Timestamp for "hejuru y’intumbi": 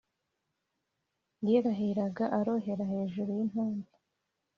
2.93-3.91